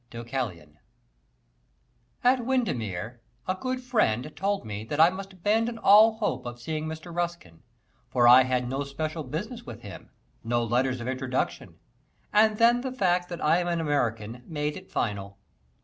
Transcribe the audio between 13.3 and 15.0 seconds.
I am an American made it